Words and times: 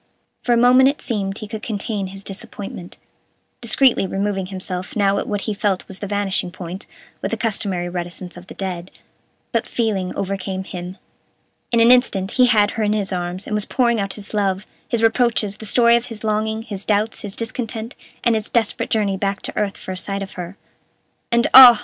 For 0.41 0.51
a 0.51 0.57
moment 0.57 0.89
it 0.89 0.99
seemed 0.99 1.37
he 1.37 1.47
could 1.47 1.61
contain 1.61 2.07
his 2.07 2.23
disappointment, 2.23 2.97
discreetly 3.61 4.07
removing 4.07 4.47
himself 4.47 4.95
now 4.95 5.19
at 5.19 5.27
what 5.27 5.41
he 5.41 5.53
felt 5.53 5.87
was 5.87 5.99
the 5.99 6.07
vanishing 6.07 6.49
point, 6.49 6.87
with 7.21 7.29
the 7.29 7.37
customary 7.37 7.87
reticence 7.87 8.35
of 8.35 8.47
the 8.47 8.55
dead, 8.55 8.89
but 9.51 9.67
feeling 9.67 10.11
overcame 10.15 10.63
him. 10.63 10.97
In 11.71 11.79
an 11.79 11.91
instant 11.91 12.31
he 12.31 12.47
had 12.47 12.71
her 12.71 12.83
in 12.83 12.93
his 12.93 13.13
arms, 13.13 13.45
and 13.45 13.53
was 13.53 13.65
pouring 13.65 13.99
out 13.99 14.15
his 14.15 14.33
love, 14.33 14.65
his 14.89 15.03
reproaches, 15.03 15.57
the 15.57 15.67
story 15.67 15.95
of 15.95 16.07
his 16.07 16.23
longing, 16.23 16.63
his 16.63 16.83
doubts, 16.83 17.21
his 17.21 17.35
discontent, 17.35 17.95
and 18.23 18.33
his 18.33 18.49
desperate 18.49 18.89
journey 18.89 19.17
back 19.17 19.43
to 19.43 19.55
earth 19.55 19.77
for 19.77 19.91
a 19.91 19.97
sight 19.97 20.23
of 20.23 20.31
her. 20.33 20.57
"And, 21.31 21.45
ah!" 21.53 21.79